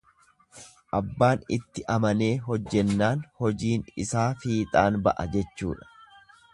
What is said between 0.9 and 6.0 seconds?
Abbaan itti amanee hojjennaan hojiin isaa fiixaan ba'a jechuudha.